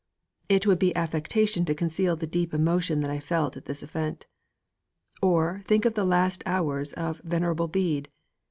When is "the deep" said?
2.15-2.55